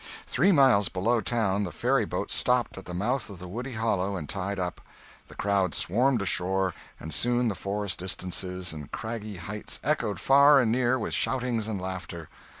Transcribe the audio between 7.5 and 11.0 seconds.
forest distances and craggy heights echoed far and near